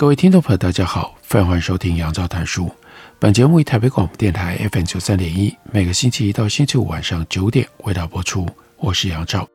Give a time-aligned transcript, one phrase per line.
[0.00, 2.74] 各位听众朋友，大家好，欢迎收听杨照谈书。
[3.18, 8.48] 本节目以台北广播电台 FM 九三点一，每个星期一到星期五晚上九点为大家播出。
[8.78, 9.46] 我是杨照。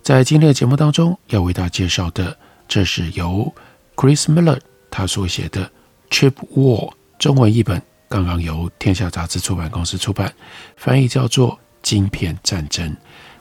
[0.00, 3.52] 在今天的节目当中，要为大家介绍的，这是由
[3.96, 5.64] Chris Miller 他所写的
[6.10, 10.32] 《Chip War》中文译本，刚刚由天下杂志出版公司出版，
[10.76, 12.88] 翻译叫做《晶片战争》。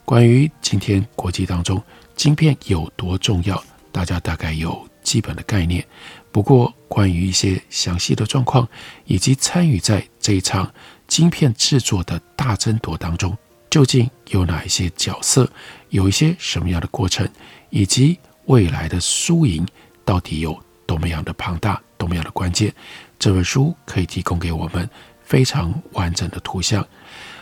[0.05, 1.79] 关于今天国际当中
[2.15, 5.85] 晶片有多重要，大家大概有基本的概念。
[6.31, 8.67] 不过，关于一些详细的状况，
[9.05, 10.71] 以及参与在这一场
[11.07, 13.37] 晶片制作的大争夺当中，
[13.69, 15.49] 究竟有哪一些角色，
[15.89, 17.27] 有一些什么样的过程，
[17.69, 19.67] 以及未来的输赢
[20.05, 22.73] 到底有多么样的庞大，多么样的关键，
[23.19, 24.89] 这本书可以提供给我们
[25.21, 26.85] 非常完整的图像。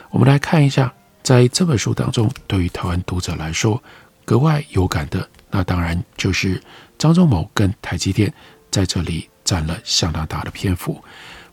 [0.10, 3.82] 我们来看一下，在这本书当中，对于台湾读者来说
[4.26, 6.60] 格外有感的，那当然就是
[6.98, 8.34] 张忠谋跟台积电。
[8.72, 11.02] 在这里占了相当大的篇幅。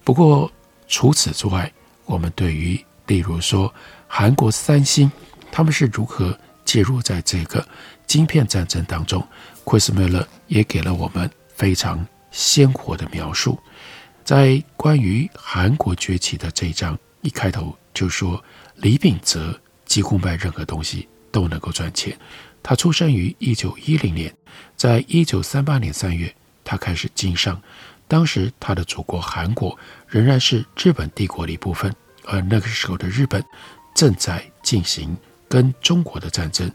[0.05, 0.50] 不过
[0.89, 1.72] 除此之外，
[2.05, 3.72] 我们对于例如说
[4.06, 5.11] 韩国三星，
[5.50, 7.67] 他们是如何介入在这个
[8.06, 9.27] 晶片战争当中
[9.64, 13.59] ，Chris Miller 也给了我们非常鲜活的描述。
[14.25, 18.42] 在关于韩国崛起的这一章一开头就说，
[18.77, 22.16] 李秉哲几乎卖任何东西都能够赚钱。
[22.62, 24.32] 他出生于一九一零年，
[24.76, 26.32] 在一九三八年三月。
[26.66, 27.62] 他开始经商，
[28.09, 29.78] 当时他的祖国韩国
[30.09, 31.94] 仍然是日本帝国的一部分，
[32.25, 33.43] 而那个时候的日本
[33.94, 35.16] 正在进行
[35.49, 36.69] 跟中国的战争。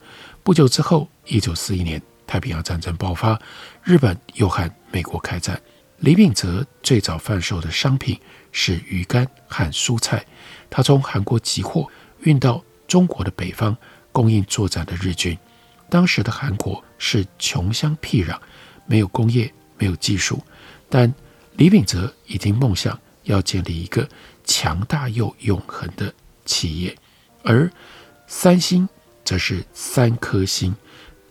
[0.44, 3.40] 不久之后，一九四一年太平洋战争爆发，
[3.84, 5.62] 日本又和美国开战。
[5.97, 8.19] 李秉哲最早贩售的商品
[8.51, 10.25] 是鱼干和蔬菜，
[10.69, 11.88] 他从韩国集货
[12.22, 13.78] 运到中国的北方，
[14.12, 15.38] 供应作战的日军。
[15.90, 18.40] 当时的韩国是穷乡僻壤，
[18.88, 19.53] 没有工业。
[19.81, 20.40] 没有技术，
[20.88, 21.12] 但
[21.56, 24.08] 李秉哲已经梦想要建立一个
[24.44, 26.14] 强大又永恒的
[26.46, 26.96] 企业，
[27.44, 27.68] 而
[28.28, 28.88] 三星
[29.25, 30.75] 则是三颗星，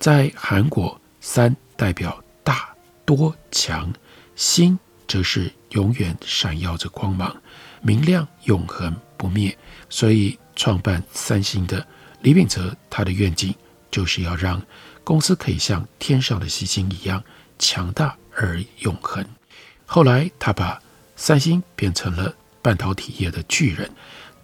[0.01, 2.75] 在韩国，三代表大
[3.05, 3.93] 多强，
[4.35, 7.41] 星则是永远闪耀着光芒，
[7.81, 9.57] 明亮永恒不灭。
[9.89, 11.87] 所以，创办三星的
[12.23, 13.55] 李秉哲，他的愿景
[13.93, 14.61] 就是要让
[15.05, 17.23] 公司可以像天上的星星一样
[17.61, 18.17] 强大。
[18.41, 19.23] 而永恒。
[19.85, 20.81] 后来，他把
[21.15, 23.91] 三星变成了半导体业的巨人，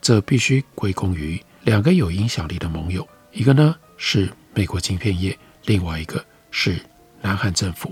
[0.03, 6.79] 这必须归功于两个有影响力的盟友，一个呢是美国晶片业，另外一个是
[7.23, 7.91] 南韩政府。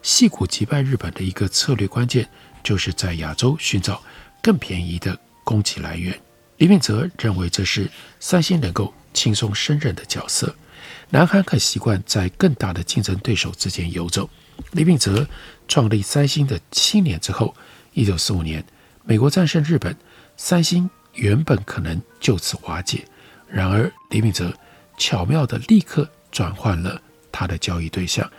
[0.00, 2.26] 细谷击败日本的一个策略关键，
[2.62, 4.02] 就是在亚洲寻找
[4.42, 6.18] 更便宜的供给来源。
[6.56, 7.90] 李秉哲认为这是
[8.20, 10.54] 三星能够轻松胜任的角色。
[11.10, 14.30] 南韩很习惯在更大的竞争对手之间游走。
[14.70, 15.26] 李秉哲
[15.68, 17.54] 创立三星的七年之后，
[17.92, 18.64] 一九四五年，
[19.04, 19.96] 美国战胜日本，
[20.36, 23.04] 三星原本可能就此瓦解。
[23.48, 24.52] 然而，李秉哲
[24.96, 27.00] 巧妙地立刻转换了
[27.30, 28.30] 他的交易对象，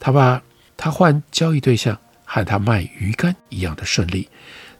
[0.00, 0.42] 他把
[0.76, 4.28] 他换交易对象和他卖鱼竿一样的顺利。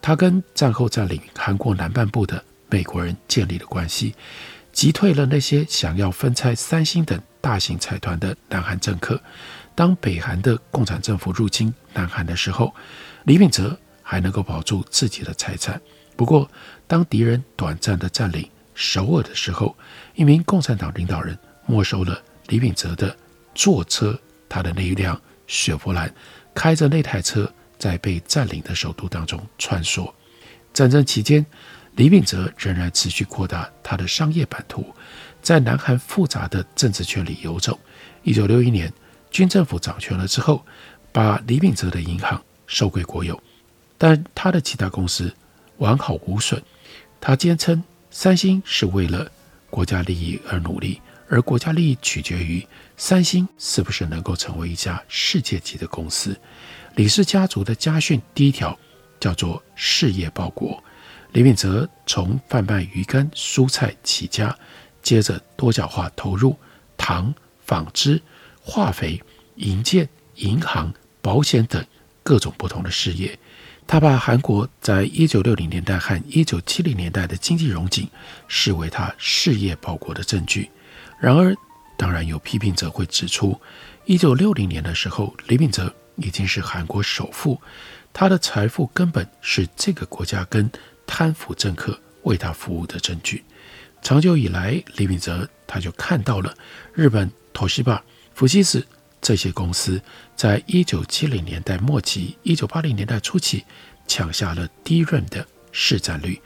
[0.00, 4.14] 他跟战后占领韩国南半部的美国人建立了关系，
[4.72, 9.20] 击退了那些想要分拆三星等大型财团的南韩政客。
[9.74, 12.72] 当北韩的共产政府入侵南韩的时候，
[13.24, 15.80] 李秉哲还能够保住自己的财产。
[16.16, 16.48] 不过，
[16.86, 19.76] 当敌人短暂的占领首尔的时候，
[20.14, 23.16] 一名共产党领导人没收了李秉哲的
[23.52, 24.16] 坐车，
[24.48, 26.14] 他的那一辆雪佛兰，
[26.54, 30.08] 开着那台车在被占领的首都当中穿梭。
[30.72, 31.44] 战争期间，
[31.96, 34.94] 李秉哲仍然持续扩大他的商业版图，
[35.42, 37.76] 在南韩复杂的政治圈里游走。
[38.22, 38.92] 一九六一年。
[39.34, 40.64] 军政府掌权了之后，
[41.10, 43.42] 把李秉哲的银行收归国有，
[43.98, 45.34] 但他的其他公司
[45.78, 46.62] 完好无损。
[47.20, 47.82] 他坚称
[48.12, 49.28] 三星是为了
[49.68, 52.64] 国家利益而努力，而国家利益取决于
[52.96, 56.38] 三星是不是能够成为一家世界级的公司。
[56.94, 58.78] 李氏家族的家训第一条
[59.18, 60.80] 叫做“事业报国”。
[61.34, 64.56] 李秉哲从贩卖鱼干、蔬菜起家，
[65.02, 66.56] 接着多角化投入
[66.96, 67.34] 糖、
[67.66, 68.22] 纺织。
[68.66, 69.22] 化肥、
[69.56, 71.84] 银建、银行、保险等
[72.22, 73.38] 各种不同的事业。
[73.86, 78.08] 他把韩国在一九六零年代和一九七零年代的经济荣景
[78.48, 80.70] 视为他事业报国的证据。
[81.20, 81.54] 然而，
[81.98, 83.60] 当然有批评者会指出，
[84.06, 87.60] 一九六零年的时候，李秉哲已经是韩国首富，
[88.14, 90.68] 他的财富根本是这个国家跟
[91.06, 93.44] 贪腐政客为他服务的证据。
[94.00, 96.54] 长久以来，李秉哲他就看到了
[96.94, 98.02] 日本土西坝、
[98.34, 98.84] 福西斯
[99.20, 100.00] 这些公司
[100.36, 103.64] 在一九七零年代末期、一九八零年代初期
[104.06, 106.40] 抢下了 DRAM 的市占率。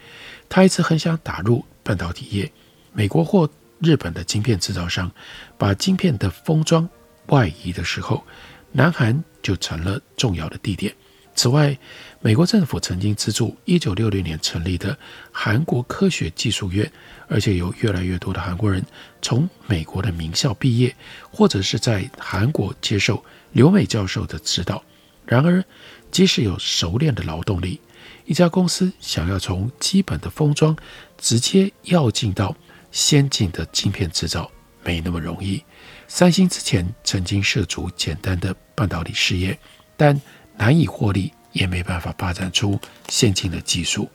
[0.48, 2.52] 他一直很想打入半导体业，
[2.92, 3.48] 美国或
[3.80, 5.10] 日本的晶片制造商
[5.56, 6.88] 把晶片的封装
[7.26, 8.24] 外移的时候，
[8.72, 10.94] 南韩就成了重要的地点。
[11.38, 11.78] 此外，
[12.20, 14.98] 美国政府曾经资助1966年成立的
[15.30, 16.90] 韩国科学技术院，
[17.28, 18.84] 而且有越来越多的韩国人
[19.22, 20.96] 从美国的名校毕业，
[21.30, 24.82] 或者是在韩国接受留美教授的指导。
[25.24, 25.64] 然而，
[26.10, 27.80] 即使有熟练的劳动力，
[28.24, 30.76] 一家公司想要从基本的封装
[31.18, 32.56] 直接跃进到
[32.90, 34.50] 先进的晶片制造，
[34.82, 35.62] 没那么容易。
[36.08, 39.56] 三星之前曾经涉足简单的半导体事业，
[39.96, 40.20] 但
[40.58, 42.78] 难以获利，也没办法发展出
[43.08, 44.10] 先进的技术。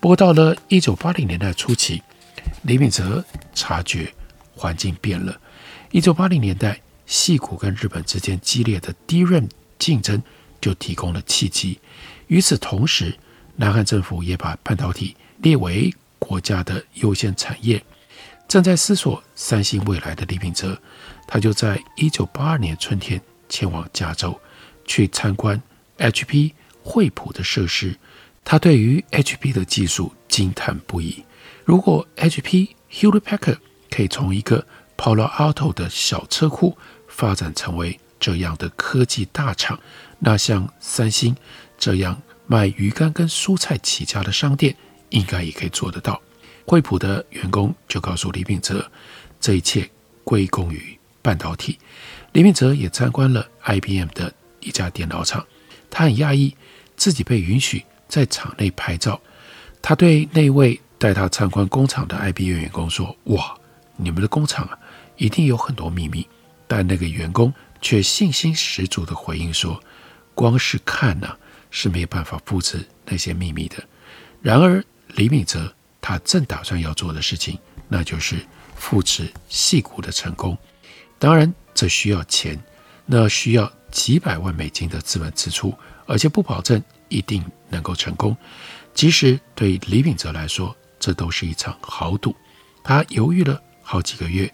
[0.00, 2.02] 不过，到了一九八零年代初期，
[2.62, 3.24] 李秉哲
[3.54, 4.12] 察觉
[4.56, 5.38] 环境变了。
[5.90, 9.48] 一九八零年代，细谷跟日本之间激烈的 DRAM
[9.78, 10.22] 竞争
[10.60, 11.78] 就提供了契机。
[12.28, 13.14] 与此同时，
[13.56, 17.82] 南韩政府也把半导体列为国家的优先产业。
[18.48, 20.80] 正在思索三星未来的李秉哲，
[21.26, 24.38] 他就在一九八二年春天前往加州
[24.84, 25.60] 去参观。
[25.98, 26.52] HP
[26.82, 27.96] 惠普的设施，
[28.44, 31.24] 他对于 HP 的技术惊叹不已。
[31.64, 33.58] 如果 HP Hewlett Packard
[33.90, 34.66] 可以从一个
[34.96, 39.78] Palo Alto 的小车库发展成为这样的科技大厂，
[40.18, 41.36] 那像三星
[41.78, 44.76] 这样卖鱼干跟蔬菜起家的商店，
[45.10, 46.20] 应该也可以做得到。
[46.66, 48.90] 惠普的员工就告诉李秉哲，
[49.40, 49.88] 这一切
[50.24, 51.78] 归功于半导体。
[52.32, 55.44] 李秉哲也参观了 IBM 的一家电脑厂。
[55.92, 56.56] 他很讶异
[56.96, 59.20] 自己被允许在厂内拍照。
[59.82, 63.54] 他对那位带他参观工厂的 IBM 员工说：“哇，
[63.96, 64.78] 你们的工厂啊，
[65.18, 66.26] 一定有很多秘密。”
[66.66, 67.52] 但那个员工
[67.82, 69.78] 却信心十足地回应说
[70.34, 71.38] ：“光是看呢、啊，
[71.70, 73.76] 是没办法复制那些秘密的。”
[74.40, 74.82] 然而，
[75.16, 77.58] 李敏哲他正打算要做的事情，
[77.88, 78.36] 那就是
[78.74, 80.56] 复制矽谷的成功。
[81.18, 82.58] 当然，这需要钱，
[83.04, 83.70] 那需要。
[83.92, 85.72] 几百万美金的资本支出，
[86.06, 88.36] 而且不保证一定能够成功。
[88.92, 92.34] 即使对李秉哲来说，这都是一场豪赌。
[92.82, 94.52] 他犹豫了好几个月，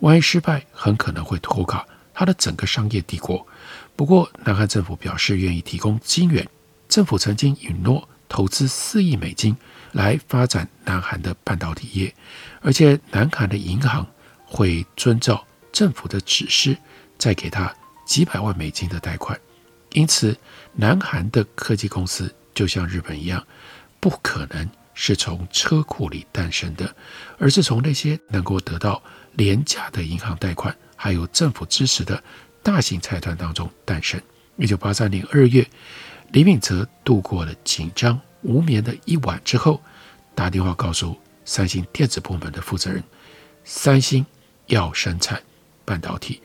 [0.00, 1.84] 万一失败，很可能会拖垮
[2.14, 3.46] 他的整个商业帝国。
[3.94, 6.46] 不过，南韩政府表示愿意提供金援。
[6.88, 9.56] 政府曾经允诺投资四亿美金
[9.92, 12.14] 来发展南韩的半导体业，
[12.60, 14.06] 而且南韩的银行
[14.44, 16.76] 会遵照政府的指示，
[17.18, 17.74] 再给他。
[18.06, 19.38] 几百万美金的贷款，
[19.92, 20.34] 因此
[20.72, 23.44] 南韩的科技公司就像日本一样，
[24.00, 26.94] 不可能是从车库里诞生的，
[27.36, 29.02] 而是从那些能够得到
[29.34, 32.22] 廉价的银行贷款，还有政府支持的
[32.62, 34.18] 大型财团当中诞生。
[34.56, 35.68] 一九八三年二月，
[36.30, 39.82] 李秉哲度过了紧张无眠的一晚之后，
[40.34, 41.14] 打电话告诉
[41.44, 43.02] 三星电子部门的负责人，
[43.64, 44.24] 三星
[44.66, 45.42] 要生产
[45.84, 46.40] 半导体。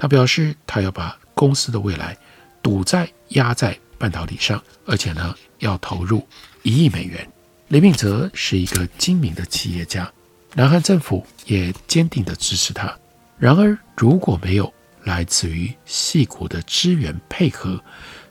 [0.00, 2.16] 他表示，他要把公司的未来
[2.62, 6.26] 赌在压在半导体上，而且呢，要投入
[6.62, 7.30] 一亿美元。
[7.68, 10.10] 李秉哲是一个精明的企业家，
[10.54, 12.90] 南韩政府也坚定地支持他。
[13.38, 14.72] 然而，如果没有
[15.04, 17.78] 来自于细谷的支援配合，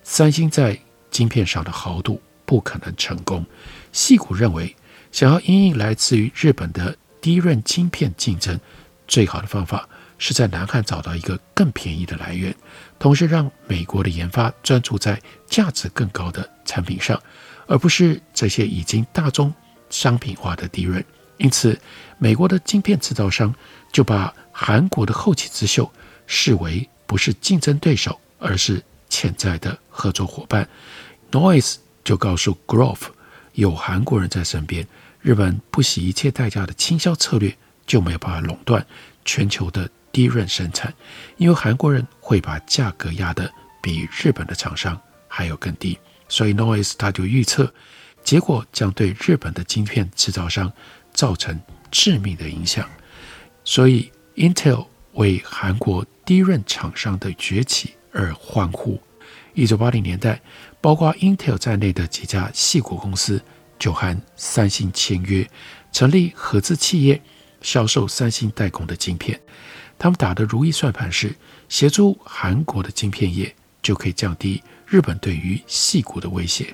[0.01, 0.75] 三星在
[1.11, 3.45] 晶片上的豪赌不可能成功。
[3.91, 4.75] 细谷认为，
[5.11, 8.59] 想要因应来自于日本的 DRAM 晶片竞争，
[9.07, 9.87] 最好的方法。
[10.19, 12.53] 是在南韩找到一个更便宜的来源，
[12.99, 17.19] 同时让美国的研发专注在价值更高的产品上，
[17.65, 19.51] 而不是这些已经大宗
[19.89, 21.05] 商品化的 DRAM。
[21.37, 21.79] 因此，
[22.17, 23.55] 美国的晶片制造商
[23.93, 25.89] 就把韩国的后起之秀
[26.27, 30.67] 视为不是竞争对手，而是潜在的合作伙伴。
[31.31, 33.07] Noise 就告诉 Grove，
[33.53, 34.85] 有韩国人在身边，
[35.21, 37.55] 日本不惜一切代价的倾销策略
[37.87, 38.85] 就没有办法垄断
[39.23, 39.89] 全球的。
[40.11, 40.93] 低润生产，
[41.37, 43.51] 因为韩国人会把价格压得
[43.81, 45.97] 比日本的厂商还要更低，
[46.27, 47.73] 所以 Noyce 他就预测，
[48.23, 50.71] 结果将对日本的晶片制造商
[51.13, 51.59] 造成
[51.91, 52.87] 致命的影响。
[53.63, 58.99] 所以 Intel 为韩国低润厂商的崛起而欢呼。
[59.53, 60.41] 一九八零年代，
[60.79, 63.41] 包括 Intel 在内的几家矽谷公司
[63.77, 65.47] 就和三星签约，
[65.91, 67.21] 成立合资企业，
[67.61, 69.39] 销售三星代工的晶片。
[69.99, 71.35] 他们打的如意算盘是，
[71.67, 76.73] 协助韩国的晶片业就可以降低日本对于细谷的威胁。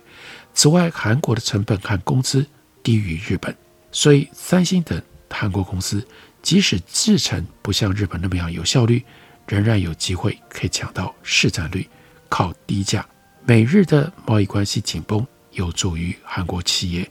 [0.54, 2.46] 此外，韩国的成本和工资
[2.84, 3.54] 低于日本，
[3.92, 6.08] 所以三星等韩国公司
[6.42, 9.04] 即使制程不像日本那么样有效率，
[9.48, 11.86] 仍然有机会可以抢到市占率。
[12.30, 13.06] 靠低价，
[13.46, 17.10] 美日的贸易关系紧绷，有助于韩国企业。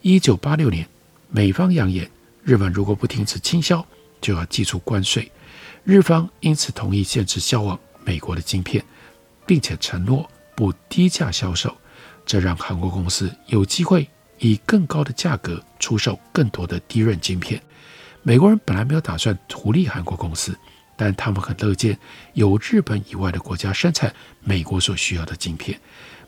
[0.00, 0.86] 一九八六年，
[1.28, 2.08] 美方扬言，
[2.42, 3.84] 日本如果不停止倾销，
[4.20, 5.30] 就要祭出关税。
[5.84, 8.84] 日方因此同意限制销往美国的晶片，
[9.46, 11.76] 并且承诺不低价销售。
[12.24, 14.08] 这让韩国公司有机会
[14.38, 17.60] 以更高的价格出售更多的低润晶片。
[18.22, 20.56] 美国人本来没有打算图利韩国公司。
[20.94, 21.98] 但他们很乐见
[22.34, 25.80] 有日本以外的国家生产美国所需要的晶片。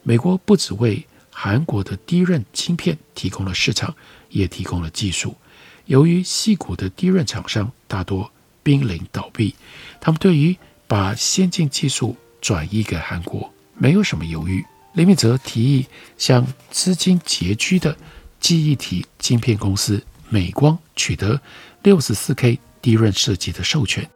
[0.03, 3.95] 美国不只为韩国的低润晶片提供了市场，
[4.31, 5.37] 也提供了技术。
[5.85, 8.33] 由于细谷的低润厂商大多
[8.65, 9.55] 濒临倒闭，
[10.01, 10.57] 他们对于
[10.89, 14.65] 把先进技术转移给韩国没有什么犹豫。
[14.95, 15.87] 李秉哲提议
[16.19, 17.97] 向资金拮据的
[18.41, 21.41] 记忆体晶片公司美光取得
[21.85, 24.11] 六十四 K 低润设计的授权。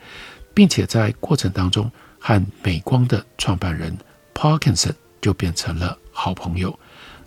[0.58, 1.88] 并且在过程当中，
[2.18, 3.96] 和美光的创办人
[4.34, 6.76] Parkinson 就变成了好朋友。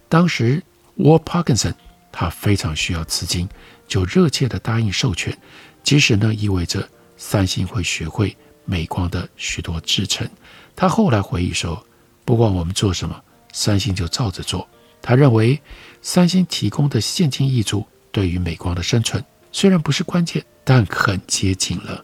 [0.10, 0.62] 当时
[0.98, 1.74] War Parkinson
[2.12, 3.48] 他非常需要资金，
[3.88, 5.38] 就热切地答应授权，
[5.82, 6.90] 即使呢意味着
[7.24, 8.36] 三星会学会
[8.66, 10.28] 美光的许多制程。
[10.76, 11.86] 他后来回忆说
[12.26, 13.24] ：“不管我们做什么，
[13.54, 14.68] 三星就照着做。”
[15.04, 15.62] 他认为
[16.02, 22.04] 三星提供的现金挹注对于美光的生存虽然不是关键，但很接近了。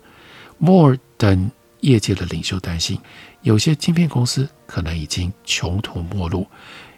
[0.61, 1.49] Moore 等
[1.81, 3.01] 业界的领袖担心，
[3.41, 6.45] 有些晶片公司可能已经穷途末路，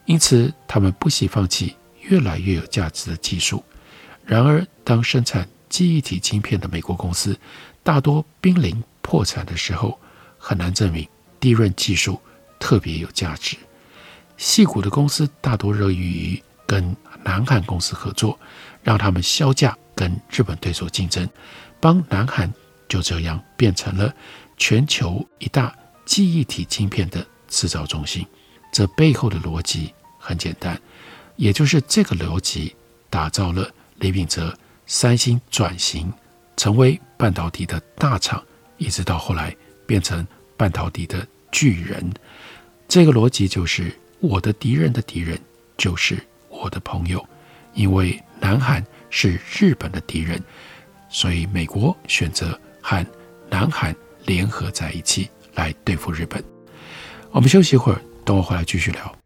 [0.06, 3.64] 因此他们不惜放弃越来越有价值的技术。
[4.26, 7.38] 然而，当生产记忆体晶片的美国公司
[7.90, 10.00] 大多濒临破产的时候，
[10.38, 12.22] 很难证明低润技术
[12.60, 13.58] 特别有价值。
[14.38, 18.40] 矽谷的公司大多热于跟南韩公司合作，
[18.84, 21.28] 让他们削价跟日本对手竞争，
[21.80, 22.54] 帮南韩。
[22.88, 24.14] 就这样变成了
[24.56, 28.24] 全球一大记忆体晶片的制造中心。
[28.72, 30.80] 这背后的逻辑很简单，
[31.38, 32.76] 也就是这个逻辑
[33.10, 34.56] 打造了李秉哲
[34.86, 36.14] 三星转型
[36.60, 38.44] 成为半导体的大厂，
[38.76, 39.56] 一直到后来
[39.88, 42.12] 变成半导体的巨人。
[42.86, 43.90] 这个逻辑就是
[44.20, 45.40] 我的敌人的敌人
[45.78, 47.26] 就是我的朋友，
[47.74, 50.38] 因为南韩是日本的敌人，
[51.08, 52.60] 所以美国选择。
[52.82, 53.06] 和
[53.50, 56.44] 南韩联合在一起来对付日本。
[57.30, 59.19] 我们休息一会儿，等我回来继续聊。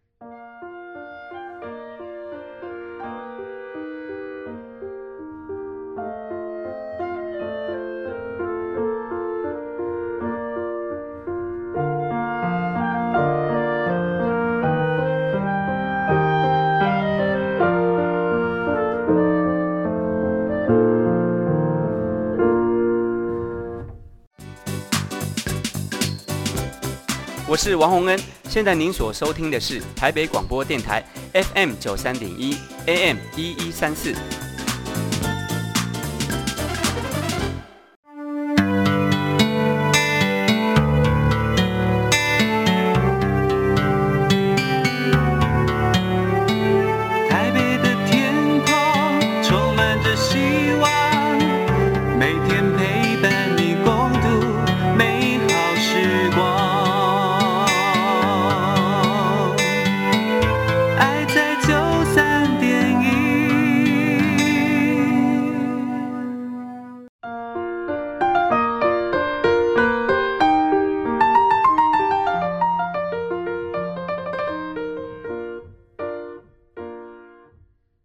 [27.63, 31.01] 是王洪恩，现在您所收听的是台北广播电台
[31.31, 34.13] FM 九三点一 AM 一一三四。
[52.19, 53.75] 每天陪伴你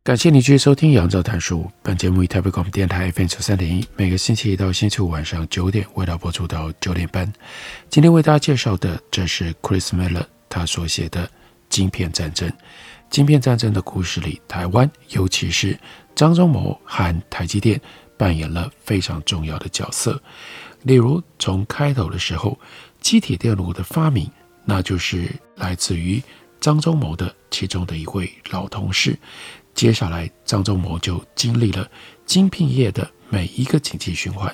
[0.09, 1.65] 感谢你继续收听《杨照谈书》。
[1.83, 7.31] 本节目以台北广播电台 FM 九三点一，每个星期一到星期五晚上九点，为大家播出到九点半。
[7.91, 11.27] 今天为大家介绍的，这是 Chris Miller 他所写的
[11.69, 12.49] 《晶片战争》。
[13.11, 15.79] 晶片战争的故事里，台湾尤其是
[16.15, 17.79] 张忠谋和台积电
[18.17, 20.19] 扮演了非常重要的角色。
[20.85, 22.59] 例如，从开头的时候，
[23.03, 24.27] 积体电路的发明，
[24.65, 26.23] 那就是来自于
[26.62, 29.15] 张忠谋的其中的一位老同事。
[29.79, 31.89] 接下来，张忠谋就经历了
[32.27, 34.53] 晶片业的每一个景气循环，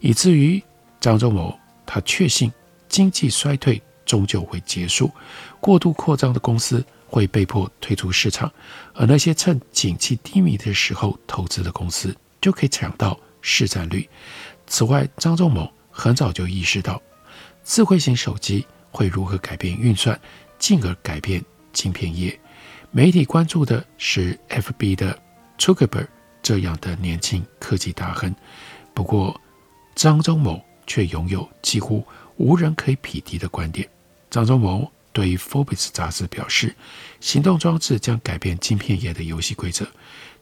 [0.00, 0.62] 以至于
[0.98, 2.50] 张忠谋他确信
[2.88, 5.10] 经济衰退终究会结束，
[5.60, 8.50] 过度扩张的公司会被迫退出市场，
[8.94, 14.08] 而那些趁景气低迷的时候投资的公司就可以抢到市占率。
[14.66, 16.98] 此外，张忠谋很早就意识到，
[17.62, 20.18] 智慧型手机会如何改变运算，
[20.58, 22.40] 进而改变晶片业。
[22.94, 25.18] 媒体关注的是 FB 的
[25.56, 26.06] Zuckerberg
[26.42, 28.34] 这样的年轻科技大亨，
[28.92, 29.40] 不过
[29.94, 32.06] 张忠谋却拥有几乎
[32.36, 33.88] 无人可以匹敌的观点。
[34.28, 36.76] 张忠谋对 Forbes 杂志表示，
[37.18, 39.86] 行动装置将改变晶片业的游戏规则。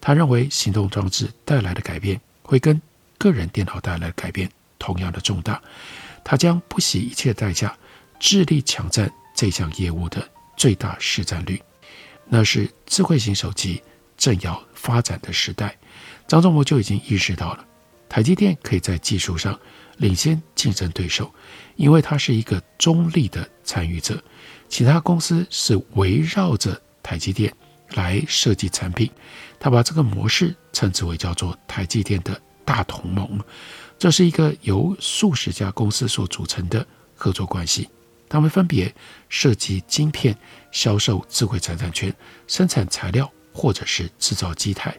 [0.00, 2.82] 他认为，行动装置带来的改变会跟
[3.16, 5.62] 个人电脑带来的改变同样的重大。
[6.24, 7.78] 他将不惜一切代价，
[8.18, 11.62] 致力抢占这项业务的最大市占率。
[12.30, 13.82] 那是智慧型手机
[14.16, 15.76] 正要发展的时代。
[16.28, 17.66] 张忠谋就已经意识到了，
[18.08, 19.58] 台积电可以在技术上
[19.96, 21.30] 领先竞争对手。
[21.74, 24.22] 因为他是一个中立的参与者，
[24.68, 27.52] 其他公司是围绕着台积电
[27.94, 29.10] 来设计产品。
[29.58, 33.40] 他把这个模式称之为叫做台积电的大同盟。
[33.98, 37.88] 这是一个由数十家公司所组成的合作关系，
[38.28, 38.94] 他们分别
[39.28, 40.36] 设计晶片、
[40.72, 42.14] 销售智慧财产权、
[42.46, 44.96] 生产材料或者是制造机台。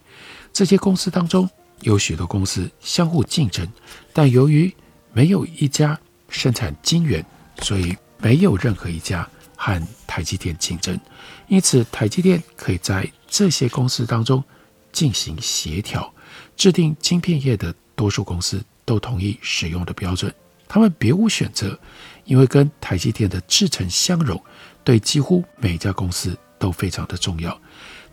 [0.54, 1.50] 这些公司当中
[1.82, 3.68] 有许多公司相互竞争，
[4.14, 4.74] 但由于
[5.14, 6.00] 没有一家
[6.30, 7.26] 生产晶圆，
[7.62, 11.00] 所以没有任何一家和台积电竞争，
[11.48, 14.44] 因此台积电可以在这些公司当中
[14.92, 16.14] 进行协调，
[16.56, 20.34] 制定晶片业的多数公司都同意使用的标准，
[20.68, 21.80] 他们别无选择，
[22.26, 24.42] 因为跟台积电的制程相容，
[24.84, 27.60] 对几乎每家公司都非常的重要。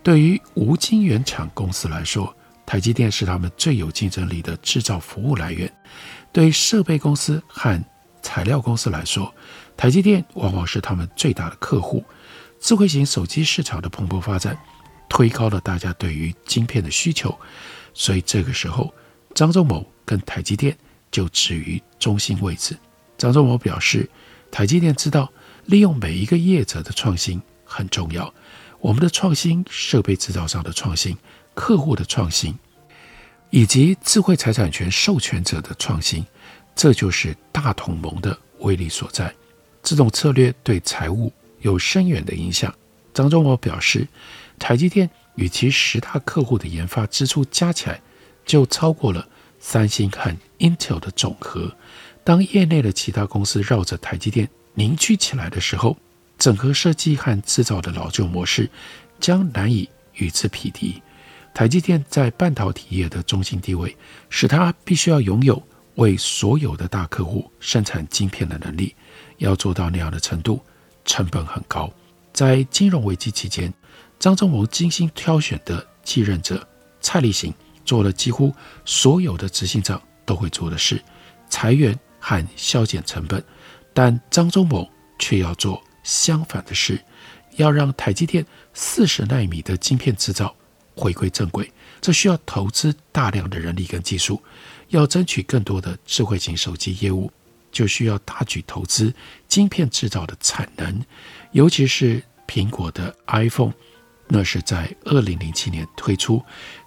[0.02, 2.34] 对于无晶圆厂公司来说，
[2.64, 5.68] 台积电是他们最有竞争力的制造服务来源；
[6.32, 7.82] 对设备公司和
[8.22, 9.34] 材料公司来说，
[9.76, 12.04] 台积电往往是他们最大的客户。
[12.60, 14.58] 智慧型手机市场的蓬勃发展，
[15.08, 17.36] 推高了大家对于晶片的需求，
[17.94, 18.92] 所以这个时候，
[19.34, 20.76] 张忠谋跟台积电
[21.10, 22.76] 就置于中心位置。
[23.16, 24.08] 张忠谋表示，
[24.50, 25.30] 台积电知道
[25.68, 28.32] 利用每一个业者的创新很重要，
[28.80, 31.14] 我们的创新、设备制造商的创新、
[31.52, 32.58] 客户的创新，
[33.50, 36.24] 以及智慧财产权授权者的创新。
[36.74, 39.34] 这就是大同盟的威力所在。
[39.82, 42.74] 这种策略对财务有深远的影响。
[43.12, 44.08] 张忠谋表示，
[44.58, 48.00] 台积电与其十大客户的研发支出加起来，
[48.46, 49.28] 就超过了
[49.60, 51.70] 三星和 Intel 的总和。
[52.24, 55.98] 当业内的其他公司绕着台积电凝聚起来的时候，
[56.38, 58.70] 整合设计和制造的老旧模式
[59.18, 61.02] 将难以与之匹敌。
[61.52, 63.96] 台积电在半导体业的中心地位，
[64.30, 65.60] 使它必须要拥有。
[65.96, 68.94] 为所有的大客户生产晶片的能力，
[69.38, 70.62] 要做到那样的程度，
[71.04, 71.92] 成本很高。
[72.32, 73.74] 在金融危机期间，
[74.16, 76.64] 张忠谋精心挑选的继任者
[77.00, 77.52] 蔡立行
[77.84, 81.02] 做了几乎所有的执行长都会做的事：
[81.50, 83.42] 裁员和削减成本。
[83.98, 87.04] 但张忠谋却要做相反的事，
[87.56, 90.54] 要让台积电四十纳米的晶片制造
[90.94, 91.68] 回归正轨。
[92.00, 94.40] 这需要投资大量的人力跟技术。
[94.90, 97.28] 要争取更多的智慧型手机业务，
[97.72, 99.12] 就需要大举投资
[99.48, 101.04] 晶片制造的产能，
[101.50, 103.72] 尤其是苹果的 iPhone，
[104.28, 106.40] 那是在二零零七年推出，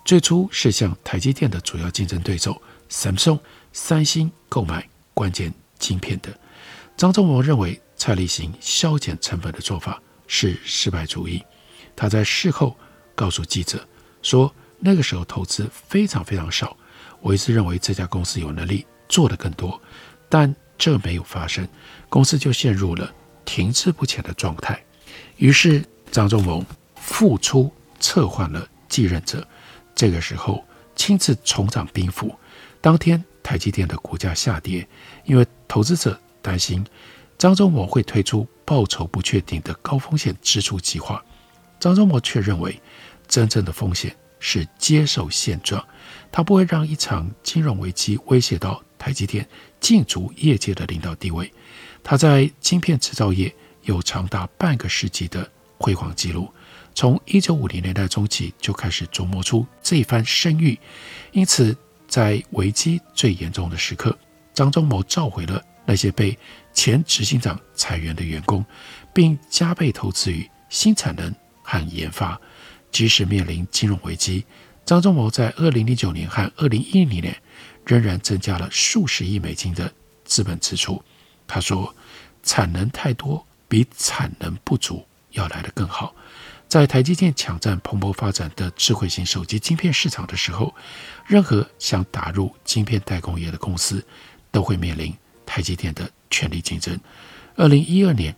[0.05, 3.39] 最初是向台积电的主要竞争对手 Samsung
[3.73, 6.39] 三星购买关键晶片的。
[7.01, 11.43] 张忠谋认为蔡立行削减成本的做法是失败主义，
[11.95, 12.77] 他在事后
[13.15, 13.83] 告诉记者
[14.21, 16.77] 说，那个时候投资非常非常少。
[17.19, 19.81] 我一直认为这家公司有能力做得更多，
[20.29, 21.67] 但这没有发生，
[22.07, 23.11] 公司就陷入了
[23.45, 24.79] 停滞不前的状态。
[25.37, 26.63] 于是张忠谋
[26.97, 29.43] 复出策换了继任者，
[29.95, 30.63] 这个时候
[30.95, 32.31] 亲自重掌兵符。
[32.79, 34.87] 当天台积电的股价下跌，
[35.25, 36.85] 因为投资者担心
[37.37, 41.23] 张忠谋会推出报酬不确定的高风险支出计划。
[41.79, 42.79] 张忠谋却认为
[43.27, 45.83] 真正的风险是接受现状。
[46.31, 49.47] 他不会让一场金融危机威胁到台积电
[49.79, 51.51] 竞逐业界的领导地位。
[52.03, 56.47] 他在晶片制造业有长达半个世纪的辉煌记录，
[56.93, 60.77] 从一九五零年代中期就开始琢磨出这一番声誉。
[61.31, 61.75] 因此，
[62.07, 64.17] 在危机最严重的时刻，
[64.53, 66.37] 张忠谋召回了那些被
[66.73, 68.65] 前执行长裁员的员工，
[69.13, 72.39] 并加倍投资于新产能和研发。
[72.91, 74.45] 即使面临金融危机，
[74.85, 77.35] 张忠谋在二零零九年和二零一零年
[77.85, 79.93] 仍然增加了数十亿美金的
[80.25, 81.01] 资本支出。
[81.47, 81.95] 他说
[82.43, 86.13] ：“产能太多比产能不足要来得更好。
[86.67, 90.73] 在台积电抢占蓬勃发展的智慧型手机晶片市场的时候，
[91.25, 94.05] 任何想打入晶片代工业的公司
[94.51, 95.13] 都会面临
[95.45, 96.99] 台积电的全力竞争。
[97.55, 98.35] 二零一二年，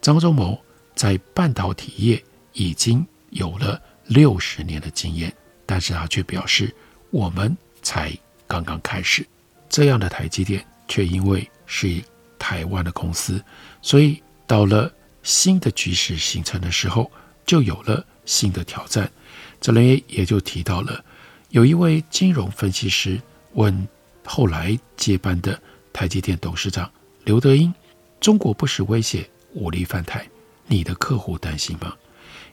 [0.00, 0.58] 张忠谋
[0.94, 5.34] 在半导体业已经有了六十年的经验，
[5.66, 6.74] 但是他却表示，
[7.10, 9.26] 我们才刚刚开始。
[9.68, 12.02] 这样的台积电却因为是
[12.38, 13.42] 台湾的公司，
[13.82, 17.10] 所以到了新的局势形成的时候。
[17.46, 19.12] 就有了新的挑战，
[19.60, 21.04] 这里也就提到了，
[21.50, 23.20] 有一位金融分析师
[23.52, 23.86] 问
[24.24, 25.60] 后来接班的
[25.94, 26.90] 台积电董事长
[27.24, 27.72] 刘德音
[28.20, 30.28] ：“中国不实威胁，武力犯台，
[30.66, 31.94] 你的客户担心吗？”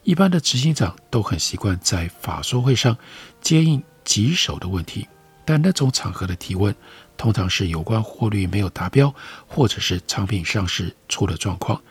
[0.04, 2.95] 一般的执行长都很习惯在法说会上
[3.41, 5.08] 接应棘手的问题，
[5.43, 6.73] 但那种场合的提问
[7.17, 9.13] 通常是有关获利没有达标，
[9.47, 11.82] 或者是产品上市出了状况。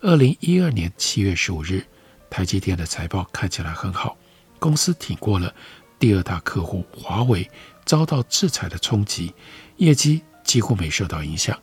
[0.00, 1.84] 二零一二年七月十五日。
[2.30, 4.16] 台积电的财报看起来很好，
[4.58, 5.54] 公司挺过了
[5.98, 7.46] 第二大客户华为
[7.84, 9.34] 遭到制裁的冲击，
[9.76, 11.58] 业绩几乎没受到影响。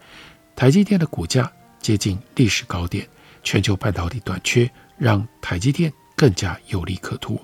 [0.56, 3.08] 台积电的股价接近历史高点，
[3.44, 7.42] 全球半导体短缺让台积电更加有利可图。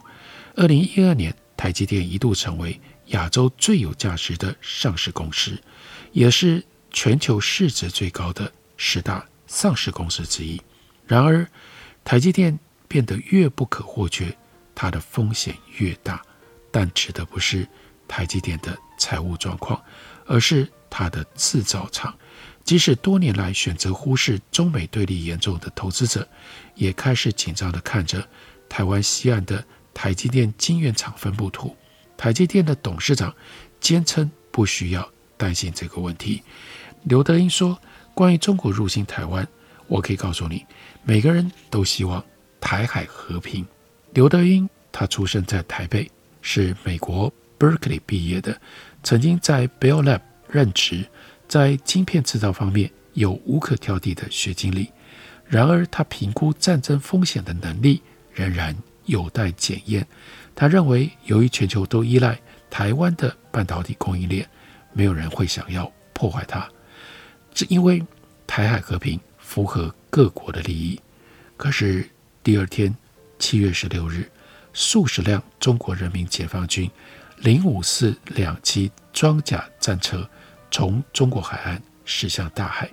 [0.55, 5.61] 二零一二年，台积电一度成为亚洲最有价值的上市公司，
[6.11, 10.61] 也是全球市值最高的十大上市公司之一。
[11.05, 11.47] 然而，
[12.03, 12.59] 台积电。
[12.87, 14.37] 变得越不可或缺，
[14.75, 16.21] 它的风险越大。
[16.71, 17.67] 但指的不是
[18.07, 19.83] 台积电的财务状况，
[20.27, 22.15] 而是它的制造厂。
[22.63, 26.25] 即使多年来选择忽视中美对立严重的投资者，
[26.73, 28.25] 也开始紧张地看着
[28.69, 29.62] 台湾西岸的
[29.93, 31.75] 台积电晶圆厂分布图。
[32.15, 33.36] 台积电的董事长
[33.81, 35.05] 坚称不需要
[35.36, 36.41] 担心这个问题。
[37.03, 37.77] 刘德音说
[38.15, 39.45] ：“关于中国入侵台湾，
[39.88, 40.65] 我可以告诉你，
[41.03, 42.23] 每个人都希望。”
[42.62, 43.63] 台海和平。
[44.13, 46.10] 刘德音，他出生在台北，
[46.41, 48.60] 是美国 Berkeley 毕业的，
[49.03, 50.21] 曾经在 Bell Lab
[50.55, 51.05] 任职，
[51.49, 54.89] 在晶片制造方面有无可挑剔的学经历。
[55.45, 58.01] 然而，他评估战争风险的能力
[58.33, 60.07] 仍然有待检验。
[60.55, 62.39] 他认为，由于全球都依赖
[62.69, 64.47] 台湾的半导体供应链，
[64.93, 66.65] 没有人会想要破坏它，
[67.53, 68.01] 只因为
[68.47, 70.97] 台海和平符合各国的利益。
[71.57, 72.09] 可是，
[72.41, 72.95] 第二天，
[73.37, 74.31] 七月十六日，
[74.71, 76.89] 数十辆中国人民解放军
[77.39, 80.27] 零五四两栖装甲战车
[80.71, 82.89] 从中国海岸驶向大海。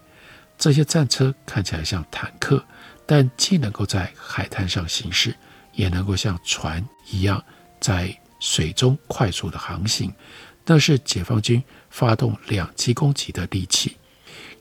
[0.59, 2.65] 这些战车看起来像坦克，
[3.07, 5.35] 但既能够在海滩上行驶，
[5.73, 7.43] 也能够像船一样
[7.81, 10.13] 在水中快速的航行。
[10.65, 13.97] 那是解放军发动两栖攻击的利器。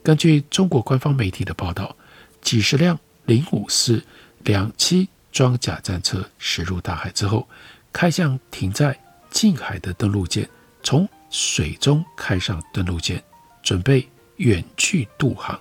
[0.04, 1.95] 根据中国官方媒体的报道，
[2.41, 4.04] 几十辆零五四。
[4.43, 7.47] 两栖装甲战车驶入大海之后，
[7.93, 10.50] 开向停在近海的登陆舰，
[10.82, 13.23] 从水中开上登陆舰，
[13.63, 15.59] 准备远去渡航。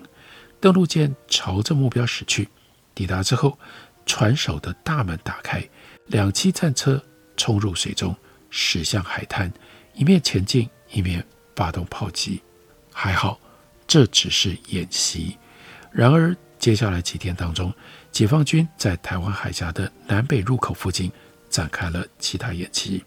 [0.60, 2.46] 登陆舰朝着目标驶去，
[2.94, 3.58] 抵达之后，
[4.04, 5.66] 船首的大门打开，
[6.08, 7.02] 两栖战车
[7.36, 8.14] 冲入水中，
[8.50, 9.50] 驶向海滩，
[9.94, 11.24] 一面前进，一面
[11.56, 12.42] 发动炮击。
[12.92, 13.40] 还好，
[13.86, 15.38] 这只是演习。
[15.92, 17.72] 然而，接下来几天当中，
[18.12, 21.10] 解放军在台湾海峡的南北入口附近
[21.48, 23.02] 展开了其他演习。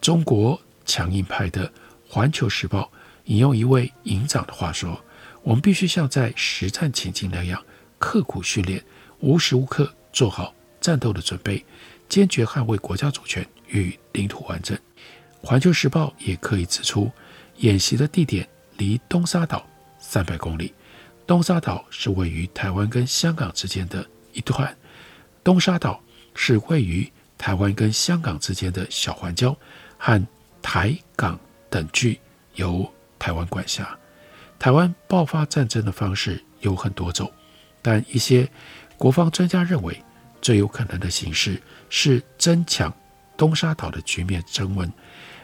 [0.00, 1.66] 中国强硬派的
[2.12, 2.80] 《环球时报》
[3.26, 5.00] 引用一位营长的话说
[5.44, 7.62] ：“我们必须像在实战情境那样
[8.00, 8.82] 刻苦训练，
[9.20, 11.64] 无时无刻做好战斗的准备，
[12.08, 14.76] 坚决捍卫国家主权与领土完整。”
[15.46, 17.08] 《环球时报》也可以指出，
[17.58, 19.64] 演习的地点离东沙岛
[20.00, 20.74] 三百公里。
[21.28, 24.76] 东沙岛是位于台湾跟香港之间的一段，
[25.44, 26.02] 东沙岛
[26.34, 29.54] 是位于台湾跟香港之间的小环礁，
[29.96, 30.26] 和
[30.60, 31.38] 台港
[31.70, 32.20] 等距
[32.56, 33.96] 由台湾管辖。
[34.58, 37.32] 台湾爆发战争的方式有很多种，
[37.80, 38.46] 但一些
[38.98, 40.02] 国防专家认为，
[40.42, 42.92] 最有可能的形式是争抢
[43.36, 44.92] 东沙岛的局面升温。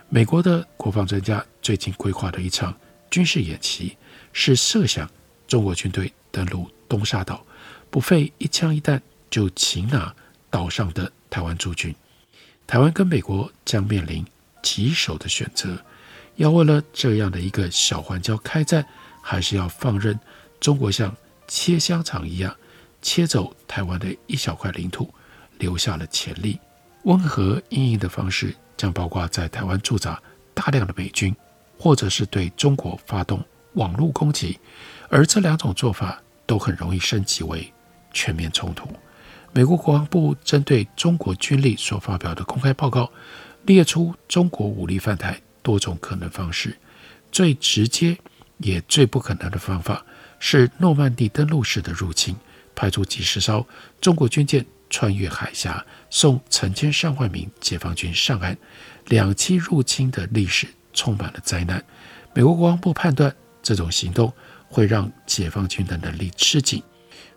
[0.09, 2.77] 美国的国防专家最近规划的一场
[3.11, 3.97] 军事演习
[4.33, 5.09] 是设想。
[5.49, 7.47] 中国军队登陆东沙岛，
[7.89, 10.13] 不费一枪一弹就擒拿
[10.51, 11.95] 岛上的台湾驻军。
[12.67, 14.27] 台湾跟美国将面临
[14.61, 15.81] 棘手的选择：
[16.37, 18.87] 要为了这样的一个小环礁开战，
[19.21, 20.19] 还是要放任
[20.61, 21.15] 中国像
[21.49, 22.55] 切香肠一样
[23.03, 25.13] 切走台湾的一小块领土，
[25.59, 26.59] 留下了潜力？
[27.05, 30.21] 温和因应的方式将包括在台湾驻扎
[30.53, 31.35] 大量的美军，
[31.79, 33.43] 或者是对中国发动
[33.75, 34.59] 网络攻击。
[35.09, 37.73] 而这两种做法都很容易升级为
[38.13, 38.89] 全面冲突。
[39.53, 43.09] 美国国防部针对中国军力所发表的公开报告，
[43.63, 46.79] 列出中国武力犯台多种可能方式。
[47.33, 48.17] 最直接
[48.59, 50.07] 也最不可能的方法
[50.39, 52.37] 是诺曼底登陆式的入侵，
[52.73, 53.67] 派出几十艘
[54.01, 58.57] 中国军舰穿越海峡，送成千上万名解放军上岸。
[59.07, 61.85] 两栖入侵的历史充满了灾难。
[62.33, 64.33] 美国国防部判断，这种行动
[64.69, 66.81] 会让解放军的能力吃紧。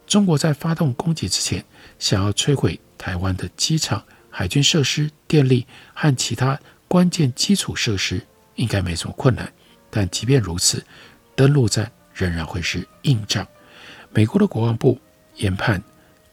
[0.05, 1.65] 中国在发动攻击之前，
[1.97, 6.59] 想要摧毁台湾的机场、海军设施、电力和其他
[6.89, 8.25] 关键基础设施，
[8.55, 9.53] 应该没什么困难。
[9.91, 10.83] 但即便如此，
[11.35, 13.47] 登陆战仍然会是硬仗。
[14.09, 14.99] 美国的国防部
[15.35, 15.81] 研判，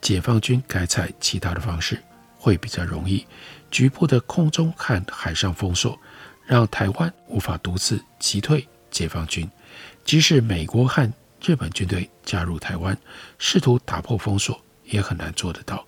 [0.01, 2.03] 解放军改采其他的方式
[2.39, 3.27] 会比较容易。
[3.71, 6.01] 局部的空中和海上封锁，
[6.47, 9.47] 让台湾无法独自击退解放军。
[10.07, 11.13] 即使美国和
[11.45, 12.97] 日本军队加入台湾，
[13.39, 15.85] 试图打破封锁，也很难做得到。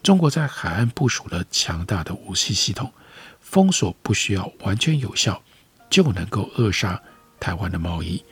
[0.00, 2.92] 中国在海岸部署了强大的武器系统，
[3.52, 5.40] 封锁不需要完全有效，
[5.90, 7.00] 就能够扼杀
[7.38, 8.24] 台湾的贸易。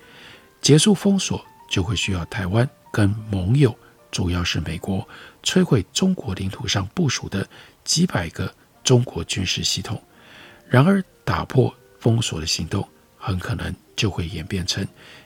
[0.63, 3.79] 结束封锁，就会需要台湾跟盟友，
[4.11, 5.07] 主要是美国，
[5.43, 7.47] 摧毁中国领土上部署的
[7.85, 8.53] 几百个。
[8.83, 10.03] 中国军事系统，
[10.67, 14.85] 然而打破封锁的行动很可能就会演变成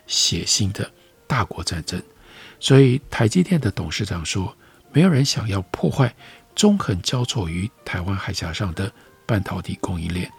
[0.09, 0.91] 血腥的
[1.29, 2.03] 大国战争。
[2.59, 4.55] 所以，台积电的董事长说
[4.93, 6.13] ：“没有人想要破坏
[6.57, 8.93] 纵横交错于台湾海峡上的
[9.27, 10.31] 半导体供应链。”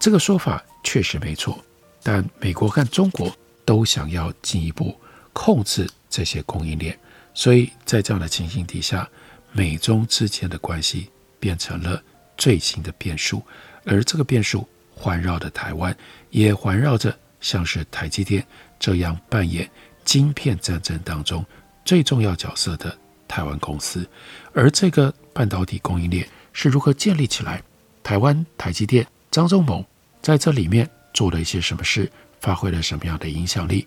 [0.00, 1.62] 这个说法确实没错，
[2.02, 4.98] 但美国和中国都想要进一步
[5.32, 6.98] 控制这些供应链。
[7.34, 9.08] 所以在这样的情形底下，
[9.52, 12.02] 美中之间的关系变成了。
[12.38, 13.42] 最新的变数，
[13.86, 15.96] 而这个变数环绕着台湾，
[16.28, 18.46] 也环绕着像是台积电
[18.78, 19.66] 这样扮演
[20.04, 21.42] 晶片战争当中
[21.82, 22.94] 最重要角色的
[23.26, 24.06] 台湾公司。
[24.52, 27.62] 而这个半导体供应链是如何建立起来？
[28.06, 29.84] 台湾台积电张忠谋
[30.22, 32.08] 在这里面做了一些什么事，
[32.40, 33.84] 发挥了什么样的影响力？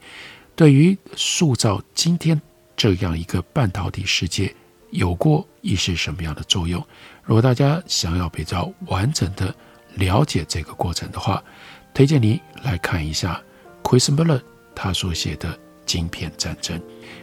[0.57, 2.39] 对于塑造今天
[2.75, 4.53] 这样一个半导体世界，
[4.91, 6.85] 有过一些什么样的作用？
[7.23, 9.55] 如果大家想要比较完整的
[9.95, 11.41] 了解这个过程的话，
[11.93, 13.41] 推荐你来看一下
[13.81, 14.41] Chris Miller
[14.75, 15.53] 他所写的
[15.85, 16.77] 《晶片战争》。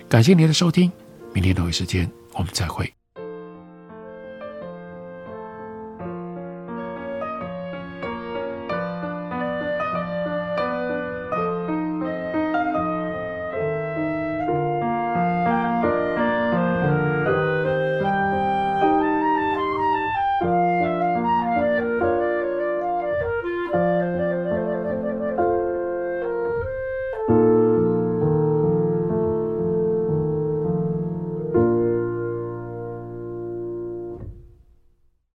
[0.09, 0.90] 感谢您的收听，
[1.35, 2.90] 明天同一时间我们再会。